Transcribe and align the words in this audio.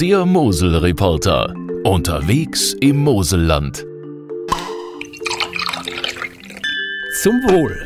Der 0.00 0.24
Mosel-Reporter. 0.24 1.52
Unterwegs 1.82 2.72
im 2.74 2.98
Moselland. 2.98 3.84
Zum 7.20 7.34
Wohl. 7.48 7.76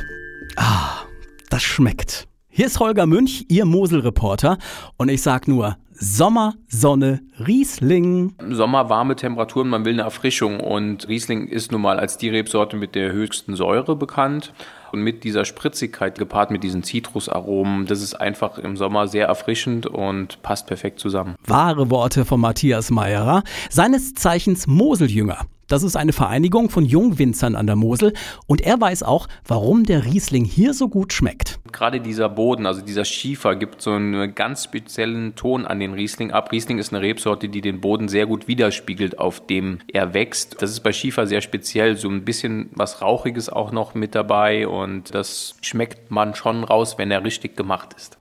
Ah, 0.56 1.06
das 1.48 1.62
schmeckt. 1.62 2.29
Hier 2.54 2.67
ist 2.67 2.80
Holger 2.80 3.07
Münch, 3.07 3.46
Ihr 3.49 3.64
Mosel-Reporter. 3.64 4.59
Und 4.99 5.09
ich 5.09 5.23
sag 5.23 5.49
nur 5.49 5.79
Sommer, 5.95 6.53
Sonne, 6.69 7.23
Riesling. 7.39 8.35
Im 8.39 8.55
Sommer 8.55 8.91
warme 8.91 9.17
Temperaturen, 9.17 9.71
man 9.71 9.86
will 9.86 9.95
eine 9.95 10.03
Erfrischung. 10.03 10.61
Und 10.61 11.09
Riesling 11.09 11.49
ist 11.49 11.73
nun 11.73 11.80
mal 11.80 11.99
als 11.99 12.18
die 12.18 12.29
Rebsorte 12.29 12.77
mit 12.77 12.95
der 12.95 13.11
höchsten 13.12 13.57
Säure 13.57 13.96
bekannt. 13.96 14.53
Und 14.93 15.00
mit 15.00 15.25
dieser 15.25 15.46
Spritzigkeit 15.46 16.18
gepaart 16.18 16.50
mit 16.50 16.62
diesen 16.62 16.82
Zitrusaromen, 16.82 17.86
das 17.86 18.03
ist 18.03 18.17
einfach 18.17 18.59
im 18.59 18.77
Sommer 18.77 19.09
sehr 19.09 19.29
erfrischend 19.29 19.87
und 19.87 20.43
passt 20.43 20.66
perfekt 20.66 21.00
zusammen. 21.00 21.37
Wahre 21.46 21.89
Worte 21.89 22.27
von 22.27 22.39
Matthias 22.39 22.91
Meyerer, 22.91 23.45
seines 23.71 24.12
Zeichens 24.12 24.67
Moseljünger. 24.67 25.46
Das 25.72 25.82
ist 25.82 25.96
eine 25.96 26.12
Vereinigung 26.12 26.68
von 26.68 26.85
Jungwinzern 26.85 27.57
an 27.57 27.67
der 27.67 27.76
Mosel 27.76 28.12
und 28.46 28.61
er 28.61 28.79
weiß 28.79 29.04
auch, 29.04 29.26
warum 29.46 29.85
der 29.85 30.04
Riesling 30.04 30.45
hier 30.45 30.75
so 30.75 30.90
gut 30.90 31.14
schmeckt. 31.14 31.61
Gerade 31.72 31.98
dieser 31.98 32.28
Boden, 32.28 32.67
also 32.67 32.83
dieser 32.83 33.06
Schiefer, 33.06 33.56
gibt 33.56 33.81
so 33.81 33.92
einen 33.92 34.34
ganz 34.34 34.64
speziellen 34.64 35.34
Ton 35.34 35.64
an 35.64 35.81
den 35.81 35.95
Riesling 35.95 36.31
ab. 36.31 36.53
Riesling 36.53 36.77
ist 36.77 36.92
eine 36.92 37.00
Rebsorte, 37.00 37.48
die 37.48 37.62
den 37.62 37.81
Boden 37.81 38.08
sehr 38.08 38.27
gut 38.27 38.48
widerspiegelt, 38.48 39.19
auf 39.19 39.47
dem 39.47 39.78
er 39.91 40.12
wächst. 40.12 40.61
Das 40.61 40.69
ist 40.69 40.81
bei 40.81 40.92
Schiefer 40.92 41.27
sehr 41.27 41.41
speziell, 41.41 41.97
so 41.97 42.11
ein 42.11 42.27
bisschen 42.27 42.69
was 42.75 43.00
Rauchiges 43.00 43.48
auch 43.48 43.73
noch 43.73 43.95
mit 43.95 44.14
dabei 44.14 44.69
und 44.69 45.14
das 45.14 45.55
schmeckt 45.62 46.11
man 46.11 46.34
schon 46.34 46.64
raus, 46.64 46.98
wenn 46.98 47.11
er 47.11 47.25
richtig 47.25 47.56
gemacht 47.56 47.95
ist. 47.97 48.19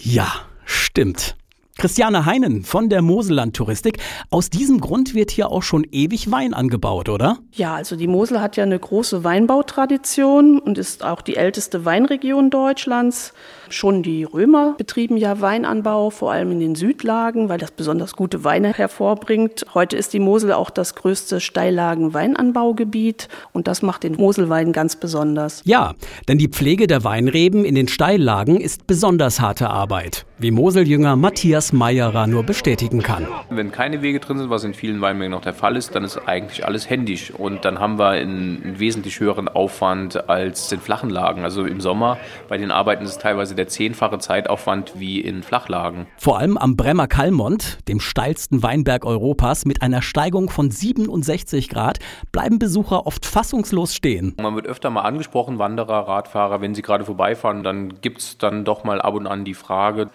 Ja, 0.00 0.30
stimmt. 0.64 1.37
Christiane 1.80 2.26
Heinen 2.26 2.64
von 2.64 2.88
der 2.88 3.02
Moselland 3.02 3.54
Touristik. 3.54 3.98
Aus 4.30 4.50
diesem 4.50 4.80
Grund 4.80 5.14
wird 5.14 5.30
hier 5.30 5.52
auch 5.52 5.62
schon 5.62 5.86
ewig 5.92 6.28
Wein 6.28 6.52
angebaut, 6.52 7.08
oder? 7.08 7.38
Ja, 7.52 7.76
also 7.76 7.94
die 7.94 8.08
Mosel 8.08 8.40
hat 8.40 8.56
ja 8.56 8.64
eine 8.64 8.80
große 8.80 9.22
Weinbautradition 9.22 10.58
und 10.58 10.76
ist 10.76 11.04
auch 11.04 11.22
die 11.22 11.36
älteste 11.36 11.84
Weinregion 11.84 12.50
Deutschlands. 12.50 13.32
Schon 13.68 14.02
die 14.02 14.24
Römer 14.24 14.74
betrieben 14.76 15.16
ja 15.16 15.40
Weinanbau, 15.40 16.10
vor 16.10 16.32
allem 16.32 16.50
in 16.50 16.58
den 16.58 16.74
Südlagen, 16.74 17.48
weil 17.48 17.58
das 17.58 17.70
besonders 17.70 18.16
gute 18.16 18.42
Weine 18.42 18.72
hervorbringt. 18.72 19.64
Heute 19.72 19.96
ist 19.96 20.12
die 20.12 20.18
Mosel 20.18 20.54
auch 20.54 20.70
das 20.70 20.96
größte 20.96 21.38
Steillagen-Weinanbaugebiet 21.38 23.28
und 23.52 23.68
das 23.68 23.82
macht 23.82 24.02
den 24.02 24.16
Moselwein 24.16 24.72
ganz 24.72 24.96
besonders. 24.96 25.62
Ja, 25.64 25.94
denn 26.26 26.38
die 26.38 26.48
Pflege 26.48 26.88
der 26.88 27.04
Weinreben 27.04 27.64
in 27.64 27.76
den 27.76 27.86
Steillagen 27.86 28.60
ist 28.60 28.88
besonders 28.88 29.40
harte 29.40 29.70
Arbeit, 29.70 30.26
wie 30.38 30.50
Moseljünger 30.50 31.14
Matthias 31.14 31.67
Meyerer 31.72 32.26
nur 32.26 32.42
bestätigen 32.42 33.02
kann. 33.02 33.26
Wenn 33.50 33.72
keine 33.72 34.02
Wege 34.02 34.20
drin 34.20 34.38
sind, 34.38 34.50
was 34.50 34.64
in 34.64 34.74
vielen 34.74 35.00
Weinbergen 35.00 35.32
noch 35.32 35.42
der 35.42 35.54
Fall 35.54 35.76
ist, 35.76 35.94
dann 35.94 36.04
ist 36.04 36.18
eigentlich 36.26 36.66
alles 36.66 36.88
händisch 36.88 37.30
und 37.30 37.64
dann 37.64 37.78
haben 37.78 37.98
wir 37.98 38.10
einen, 38.10 38.78
wesentlich 38.78 39.20
höheren 39.20 39.48
Aufwand 39.48 40.28
als 40.28 40.70
in 40.72 40.80
flachen 40.80 41.10
Lagen. 41.10 41.44
Also 41.44 41.64
im 41.64 41.80
Sommer 41.80 42.18
bei 42.48 42.58
den 42.58 42.70
Arbeiten 42.70 43.04
ist 43.04 43.10
es 43.10 43.18
teilweise 43.18 43.54
der 43.54 43.68
zehnfache 43.68 44.18
Zeitaufwand 44.18 44.92
wie 44.96 45.20
in 45.20 45.42
Flachlagen. 45.42 46.06
Vor 46.16 46.38
allem 46.38 46.56
am 46.56 46.76
Bremer 46.76 47.06
Kalmont, 47.06 47.78
dem 47.88 48.00
steilsten 48.00 48.62
Weinberg 48.62 49.04
Europas 49.04 49.64
mit 49.64 49.82
einer 49.82 50.02
Steigung 50.02 50.50
von 50.50 50.70
67 50.70 51.68
Grad, 51.68 51.98
bleiben 52.32 52.58
Besucher 52.58 53.06
oft 53.06 53.26
fassungslos 53.26 53.94
stehen. 53.94 54.34
Man 54.40 54.54
wird 54.54 54.66
öfter 54.66 54.90
mal 54.90 55.02
angesprochen, 55.02 55.58
Wanderer, 55.58 56.08
Radfahrer, 56.08 56.60
wenn 56.60 56.74
sie 56.74 56.82
gerade 56.82 57.04
vorbeifahren, 57.04 57.62
dann 57.62 58.00
gibt 58.00 58.18
es 58.18 58.38
dann 58.38 58.64
doch 58.64 58.84
mal 58.84 59.00
ab 59.00 59.14
und 59.14 59.26
an 59.26 59.44
die 59.44 59.54
Frage, 59.54 60.10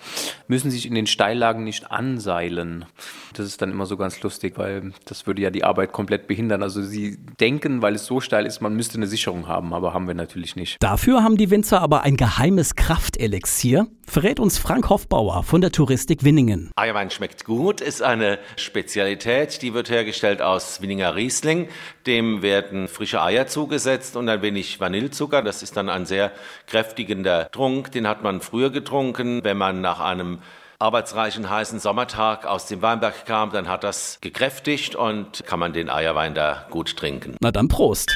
müssen 0.47 0.71
sie 0.71 0.77
sich 0.77 0.87
in 0.87 0.95
den 0.95 1.07
Steillagen 1.43 1.65
nicht 1.65 1.91
anseilen? 1.91 2.85
Das 3.33 3.45
ist 3.45 3.61
dann 3.61 3.71
immer 3.71 3.85
so 3.85 3.97
ganz 3.97 4.21
lustig, 4.21 4.53
weil 4.55 4.93
das 5.05 5.27
würde 5.27 5.41
ja 5.41 5.49
die 5.49 5.65
Arbeit 5.65 5.91
komplett 5.91 6.25
behindern. 6.27 6.63
Also 6.63 6.81
sie 6.81 7.17
denken, 7.39 7.81
weil 7.81 7.95
es 7.95 8.05
so 8.05 8.21
steil 8.21 8.45
ist, 8.45 8.61
man 8.61 8.75
müsste 8.75 8.95
eine 8.95 9.07
Sicherung 9.07 9.47
haben, 9.47 9.73
aber 9.73 9.93
haben 9.93 10.07
wir 10.07 10.13
natürlich 10.13 10.55
nicht. 10.55 10.77
Dafür 10.81 11.21
haben 11.21 11.35
die 11.35 11.49
Winzer 11.49 11.81
aber 11.81 12.03
ein 12.03 12.15
geheimes 12.15 12.75
Kraftelixier, 12.75 13.87
verrät 14.05 14.39
uns 14.39 14.57
Frank 14.57 14.87
Hoffbauer 14.89 15.43
von 15.43 15.59
der 15.59 15.73
Touristik 15.73 16.23
Winningen. 16.23 16.71
Eierwein 16.77 17.09
schmeckt 17.09 17.43
gut, 17.43 17.81
ist 17.81 18.01
eine 18.01 18.39
Spezialität, 18.55 19.61
die 19.61 19.73
wird 19.73 19.89
hergestellt 19.89 20.41
aus 20.41 20.81
Winninger 20.81 21.13
Riesling. 21.15 21.67
Dem 22.07 22.41
werden 22.41 22.87
frische 22.87 23.21
Eier 23.21 23.47
zugesetzt 23.47 24.15
und 24.15 24.29
ein 24.29 24.41
wenig 24.41 24.79
Vanillezucker. 24.79 25.41
Das 25.41 25.61
ist 25.61 25.75
dann 25.75 25.89
ein 25.89 26.05
sehr 26.05 26.31
kräftigender 26.67 27.49
Trunk. 27.51 27.91
Den 27.91 28.07
hat 28.07 28.23
man 28.23 28.39
früher 28.39 28.69
getrunken, 28.69 29.43
wenn 29.43 29.57
man 29.57 29.81
nach 29.81 29.99
einem 29.99 30.39
arbeitsreichen, 30.83 31.49
heißen 31.49 31.79
Sommertag 31.79 32.45
aus 32.45 32.67
dem 32.67 32.81
Weinberg 32.81 33.25
kam, 33.25 33.51
dann 33.51 33.69
hat 33.69 33.85
das 33.85 34.19
gekräftigt 34.19 34.95
und 34.95 35.43
kann 35.45 35.57
man 35.57 35.71
den 35.71 35.89
Eierwein 35.89 36.35
da 36.35 36.67
gut 36.69 36.97
trinken. 36.97 37.35
Na 37.39 37.51
dann 37.51 37.69
Prost. 37.69 38.13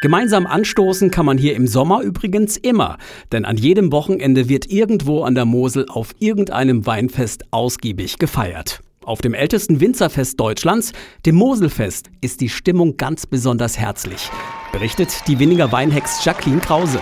Gemeinsam 0.00 0.46
anstoßen 0.46 1.10
kann 1.10 1.26
man 1.26 1.38
hier 1.38 1.56
im 1.56 1.66
Sommer 1.66 2.02
übrigens 2.02 2.56
immer, 2.56 2.98
denn 3.32 3.44
an 3.44 3.56
jedem 3.56 3.90
Wochenende 3.90 4.48
wird 4.48 4.70
irgendwo 4.70 5.24
an 5.24 5.34
der 5.34 5.44
Mosel 5.44 5.86
auf 5.88 6.14
irgendeinem 6.20 6.86
Weinfest 6.86 7.44
ausgiebig 7.50 8.18
gefeiert. 8.18 8.80
Auf 9.04 9.20
dem 9.20 9.34
ältesten 9.34 9.80
Winzerfest 9.80 10.38
Deutschlands, 10.38 10.92
dem 11.26 11.34
Moselfest, 11.34 12.10
ist 12.20 12.40
die 12.40 12.48
Stimmung 12.48 12.96
ganz 12.96 13.26
besonders 13.26 13.78
herzlich, 13.78 14.30
berichtet 14.72 15.26
die 15.26 15.38
Winninger 15.38 15.72
Weinhex 15.72 16.24
Jacqueline 16.24 16.60
Krause. 16.60 17.00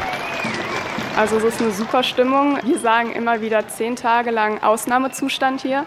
Also 1.16 1.36
es 1.36 1.44
ist 1.44 1.60
eine 1.60 1.72
super 1.72 2.02
Stimmung. 2.02 2.58
Wir 2.64 2.78
sagen 2.78 3.12
immer 3.12 3.42
wieder 3.42 3.68
zehn 3.68 3.96
Tage 3.96 4.30
lang 4.30 4.62
Ausnahmezustand 4.62 5.60
hier, 5.60 5.84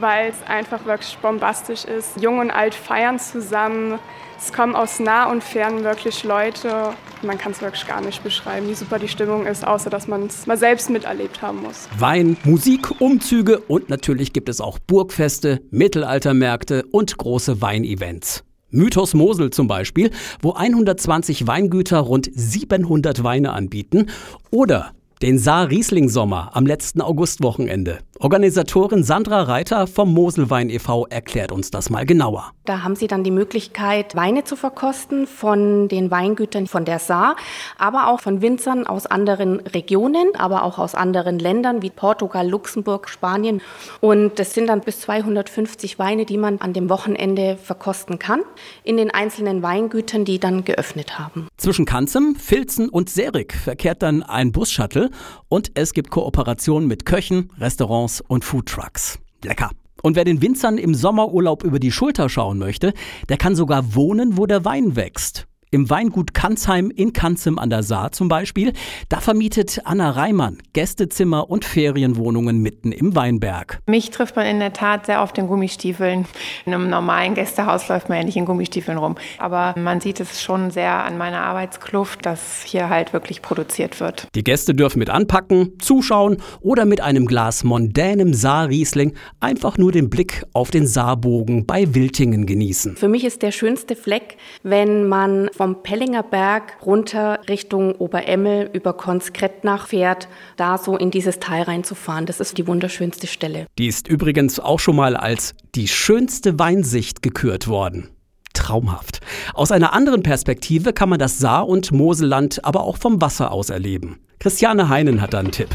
weil 0.00 0.30
es 0.30 0.48
einfach 0.48 0.86
wirklich 0.86 1.16
bombastisch 1.18 1.84
ist. 1.84 2.20
Jung 2.20 2.38
und 2.38 2.50
alt 2.50 2.74
feiern 2.74 3.18
zusammen. 3.18 3.98
Es 4.38 4.52
kommen 4.52 4.74
aus 4.74 5.00
nah 5.00 5.30
und 5.30 5.44
fern 5.44 5.84
wirklich 5.84 6.24
Leute. 6.24 6.94
Man 7.22 7.36
kann 7.38 7.52
es 7.52 7.60
wirklich 7.60 7.86
gar 7.86 8.00
nicht 8.00 8.24
beschreiben, 8.24 8.66
wie 8.68 8.74
super 8.74 8.98
die 8.98 9.08
Stimmung 9.08 9.46
ist, 9.46 9.66
außer 9.66 9.90
dass 9.90 10.08
man 10.08 10.26
es 10.26 10.46
mal 10.46 10.56
selbst 10.56 10.88
miterlebt 10.88 11.42
haben 11.42 11.62
muss. 11.62 11.88
Wein, 11.98 12.36
Musik, 12.44 13.00
Umzüge 13.00 13.60
und 13.60 13.90
natürlich 13.90 14.32
gibt 14.32 14.48
es 14.48 14.60
auch 14.60 14.78
Burgfeste, 14.78 15.60
Mittelaltermärkte 15.70 16.84
und 16.90 17.16
große 17.16 17.60
Weinevents. 17.60 18.44
Mythos 18.74 19.14
Mosel 19.14 19.50
zum 19.50 19.68
Beispiel, 19.68 20.10
wo 20.42 20.52
120 20.52 21.46
Weingüter 21.46 22.00
rund 22.00 22.30
700 22.34 23.22
Weine 23.22 23.52
anbieten. 23.52 24.06
Oder 24.50 24.92
den 25.22 25.38
Saar 25.38 25.70
Riesling 25.70 26.08
Sommer 26.08 26.50
am 26.54 26.66
letzten 26.66 27.00
Augustwochenende. 27.00 28.00
Organisatorin 28.24 29.04
Sandra 29.04 29.42
Reiter 29.42 29.86
vom 29.86 30.10
Moselwein 30.14 30.70
e.V. 30.70 31.06
erklärt 31.10 31.52
uns 31.52 31.70
das 31.70 31.90
mal 31.90 32.06
genauer. 32.06 32.52
Da 32.64 32.82
haben 32.82 32.96
Sie 32.96 33.06
dann 33.06 33.22
die 33.22 33.30
Möglichkeit, 33.30 34.16
Weine 34.16 34.44
zu 34.44 34.56
verkosten 34.56 35.26
von 35.26 35.88
den 35.88 36.10
Weingütern 36.10 36.66
von 36.66 36.86
der 36.86 37.00
Saar, 37.00 37.36
aber 37.76 38.08
auch 38.08 38.20
von 38.20 38.40
Winzern 38.40 38.86
aus 38.86 39.04
anderen 39.04 39.60
Regionen, 39.60 40.34
aber 40.38 40.62
auch 40.62 40.78
aus 40.78 40.94
anderen 40.94 41.38
Ländern 41.38 41.82
wie 41.82 41.90
Portugal, 41.90 42.48
Luxemburg, 42.48 43.10
Spanien. 43.10 43.60
Und 44.00 44.40
es 44.40 44.54
sind 44.54 44.68
dann 44.68 44.80
bis 44.80 45.02
250 45.02 45.98
Weine, 45.98 46.24
die 46.24 46.38
man 46.38 46.62
an 46.62 46.72
dem 46.72 46.88
Wochenende 46.88 47.58
verkosten 47.62 48.18
kann, 48.18 48.40
in 48.84 48.96
den 48.96 49.10
einzelnen 49.10 49.62
Weingütern, 49.62 50.24
die 50.24 50.38
dann 50.38 50.64
geöffnet 50.64 51.18
haben. 51.18 51.48
Zwischen 51.58 51.84
Kanzem, 51.84 52.36
Filzen 52.36 52.88
und 52.88 53.10
Serik 53.10 53.52
verkehrt 53.52 54.02
dann 54.02 54.22
ein 54.22 54.50
Busshuttle 54.50 55.10
und 55.50 55.72
es 55.74 55.92
gibt 55.92 56.10
Kooperationen 56.10 56.88
mit 56.88 57.04
Köchen, 57.04 57.50
Restaurants 57.60 58.13
und 58.20 58.44
Foodtrucks. 58.44 59.18
Lecker. 59.42 59.70
Und 60.02 60.16
wer 60.16 60.24
den 60.24 60.42
Winzern 60.42 60.76
im 60.76 60.94
Sommerurlaub 60.94 61.64
über 61.64 61.78
die 61.78 61.92
Schulter 61.92 62.28
schauen 62.28 62.58
möchte, 62.58 62.92
der 63.28 63.38
kann 63.38 63.56
sogar 63.56 63.94
wohnen, 63.94 64.36
wo 64.36 64.46
der 64.46 64.64
Wein 64.64 64.96
wächst. 64.96 65.46
Im 65.74 65.90
Weingut 65.90 66.34
Kanzheim 66.34 66.92
in 66.94 67.12
Kanzem 67.12 67.58
an 67.58 67.68
der 67.68 67.82
Saar 67.82 68.12
zum 68.12 68.28
Beispiel, 68.28 68.72
da 69.08 69.18
vermietet 69.18 69.80
Anna 69.84 70.10
Reimann 70.10 70.58
Gästezimmer 70.72 71.50
und 71.50 71.64
Ferienwohnungen 71.64 72.58
mitten 72.58 72.92
im 72.92 73.16
Weinberg. 73.16 73.80
Mich 73.88 74.10
trifft 74.10 74.36
man 74.36 74.46
in 74.46 74.60
der 74.60 74.72
Tat 74.72 75.06
sehr 75.06 75.20
oft 75.20 75.36
in 75.36 75.48
Gummistiefeln. 75.48 76.26
In 76.64 76.74
einem 76.74 76.90
normalen 76.90 77.34
Gästehaus 77.34 77.88
läuft 77.88 78.08
man 78.08 78.18
ja 78.18 78.24
nicht 78.24 78.36
in 78.36 78.44
Gummistiefeln 78.44 78.98
rum. 78.98 79.16
Aber 79.38 79.74
man 79.76 80.00
sieht 80.00 80.20
es 80.20 80.40
schon 80.40 80.70
sehr 80.70 80.92
an 80.92 81.18
meiner 81.18 81.40
Arbeitskluft, 81.40 82.24
dass 82.24 82.62
hier 82.62 82.88
halt 82.88 83.12
wirklich 83.12 83.42
produziert 83.42 83.98
wird. 83.98 84.28
Die 84.36 84.44
Gäste 84.44 84.74
dürfen 84.74 85.00
mit 85.00 85.10
anpacken, 85.10 85.72
zuschauen 85.80 86.36
oder 86.60 86.84
mit 86.84 87.00
einem 87.00 87.26
Glas 87.26 87.64
mondänem 87.64 88.32
Saarriesling 88.32 89.14
einfach 89.40 89.76
nur 89.76 89.90
den 89.90 90.08
Blick 90.08 90.44
auf 90.52 90.70
den 90.70 90.86
Saarbogen 90.86 91.66
bei 91.66 91.96
Wiltingen 91.96 92.46
genießen. 92.46 92.94
Für 92.94 93.08
mich 93.08 93.24
ist 93.24 93.42
der 93.42 93.50
schönste 93.50 93.96
Fleck, 93.96 94.36
wenn 94.62 95.08
man 95.08 95.50
vom 95.64 95.82
Pellinger 95.82 96.22
Berg 96.22 96.76
runter 96.84 97.40
Richtung 97.48 97.94
Oberemmel 97.94 98.68
über 98.74 98.92
Konskrettnach 98.92 99.86
fährt, 99.86 100.28
da 100.58 100.76
so 100.76 100.94
in 100.94 101.10
dieses 101.10 101.40
Tal 101.40 101.62
reinzufahren. 101.62 102.26
Das 102.26 102.38
ist 102.38 102.58
die 102.58 102.66
wunderschönste 102.66 103.26
Stelle. 103.26 103.64
Die 103.78 103.86
ist 103.86 104.06
übrigens 104.06 104.60
auch 104.60 104.78
schon 104.78 104.94
mal 104.94 105.16
als 105.16 105.54
die 105.74 105.88
schönste 105.88 106.58
Weinsicht 106.58 107.22
gekürt 107.22 107.66
worden. 107.66 108.10
Traumhaft. 108.52 109.22
Aus 109.54 109.72
einer 109.72 109.94
anderen 109.94 110.22
Perspektive 110.22 110.92
kann 110.92 111.08
man 111.08 111.18
das 111.18 111.38
Saar- 111.38 111.66
und 111.66 111.92
Moselland 111.92 112.62
aber 112.62 112.82
auch 112.82 112.98
vom 112.98 113.22
Wasser 113.22 113.50
aus 113.50 113.70
erleben. 113.70 114.20
Christiane 114.40 114.90
Heinen 114.90 115.22
hat 115.22 115.32
da 115.32 115.38
einen 115.38 115.50
Tipp. 115.50 115.70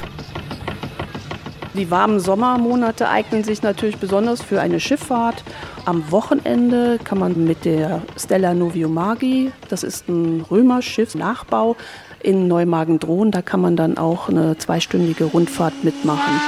Die 1.75 1.91
warmen 1.91 2.19
Sommermonate 2.19 3.09
eignen 3.09 3.43
sich 3.43 3.61
natürlich 3.61 3.97
besonders 3.97 4.41
für 4.41 4.59
eine 4.59 4.79
Schifffahrt. 4.79 5.43
Am 5.85 6.11
Wochenende 6.11 6.99
kann 7.03 7.19
man 7.19 7.45
mit 7.45 7.63
der 7.63 8.01
Stella 8.17 8.53
Noviomagi, 8.53 9.51
das 9.69 9.83
ist 9.83 10.09
ein 10.09 10.45
Römerschiff, 10.49 11.15
Nachbau, 11.15 11.75
in 12.21 12.47
Neumagen-Drohn, 12.47 13.31
da 13.31 13.41
kann 13.41 13.61
man 13.61 13.75
dann 13.75 13.97
auch 13.97 14.29
eine 14.29 14.57
zweistündige 14.57 15.25
Rundfahrt 15.25 15.83
mitmachen. 15.83 16.41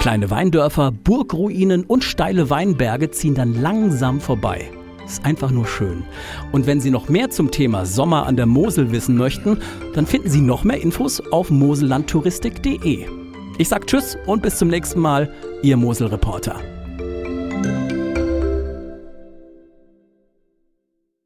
Kleine 0.00 0.30
Weindörfer, 0.30 0.92
Burgruinen 0.92 1.84
und 1.84 2.04
steile 2.04 2.48
Weinberge 2.48 3.10
ziehen 3.10 3.34
dann 3.34 3.60
langsam 3.60 4.20
vorbei. 4.20 4.70
Ist 5.04 5.24
einfach 5.24 5.50
nur 5.50 5.66
schön. 5.66 6.04
Und 6.52 6.66
wenn 6.66 6.80
Sie 6.80 6.90
noch 6.90 7.08
mehr 7.08 7.30
zum 7.30 7.50
Thema 7.50 7.86
Sommer 7.86 8.26
an 8.26 8.36
der 8.36 8.46
Mosel 8.46 8.92
wissen 8.92 9.16
möchten, 9.16 9.58
dann 9.94 10.06
finden 10.06 10.30
Sie 10.30 10.40
noch 10.40 10.64
mehr 10.64 10.80
Infos 10.80 11.20
auf 11.32 11.50
mosellandtouristik.de. 11.50 13.25
Ich 13.58 13.68
sag 13.68 13.86
Tschüss 13.86 14.18
und 14.26 14.42
bis 14.42 14.58
zum 14.58 14.68
nächsten 14.68 15.00
Mal, 15.00 15.32
Ihr 15.62 15.76
Mosel-Reporter. 15.76 16.75